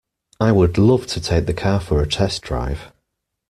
I 0.39 0.51
would 0.51 0.79
love 0.79 1.05
to 1.05 1.21
take 1.21 1.45
the 1.45 1.53
car 1.53 1.79
for 1.79 2.01
a 2.01 2.07
test 2.07 2.41
drive. 2.41 2.91